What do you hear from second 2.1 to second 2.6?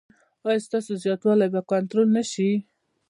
نه شي؟